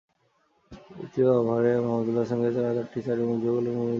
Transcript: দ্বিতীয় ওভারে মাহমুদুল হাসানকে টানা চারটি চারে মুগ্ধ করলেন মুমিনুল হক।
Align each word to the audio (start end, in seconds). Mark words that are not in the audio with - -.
দ্বিতীয় 0.95 1.29
ওভারে 1.39 1.71
মাহমুদুল 1.85 2.17
হাসানকে 2.21 2.49
টানা 2.55 2.71
চারটি 2.77 2.99
চারে 3.05 3.23
মুগ্ধ 3.29 3.45
করলেন 3.45 3.73
মুমিনুল 3.73 3.79
হক। 3.79 3.89